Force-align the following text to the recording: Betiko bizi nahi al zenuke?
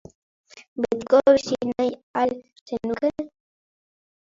Betiko 0.79 1.17
bizi 1.29 1.57
nahi 1.69 1.89
al 2.21 2.31
zenuke? 2.67 3.09